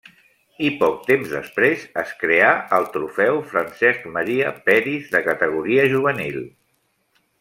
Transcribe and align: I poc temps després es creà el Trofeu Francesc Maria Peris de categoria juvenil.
I 0.67 0.69
poc 0.77 0.95
temps 1.09 1.33
després 1.33 1.83
es 2.03 2.13
creà 2.23 2.47
el 2.77 2.87
Trofeu 2.95 3.43
Francesc 3.51 4.09
Maria 4.17 4.55
Peris 4.71 5.13
de 5.13 5.23
categoria 5.29 5.85
juvenil. 5.93 6.41